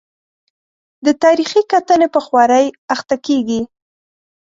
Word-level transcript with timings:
د 1.05 1.07
تاریخي 1.23 1.61
کتنې 1.71 2.07
په 2.15 2.19
خوارۍ 2.25 2.65
اخته 2.93 3.15
کېږي. 3.25 3.61